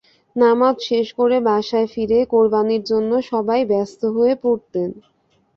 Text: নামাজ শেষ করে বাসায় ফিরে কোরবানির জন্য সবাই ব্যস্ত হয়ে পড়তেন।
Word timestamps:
নামাজ 0.35 0.75
শেষ 0.89 1.07
করে 1.19 1.37
বাসায় 1.47 1.87
ফিরে 1.93 2.19
কোরবানির 2.33 2.83
জন্য 2.91 3.11
সবাই 3.31 3.61
ব্যস্ত 3.71 4.01
হয়ে 4.15 4.33
পড়তেন। 4.43 4.89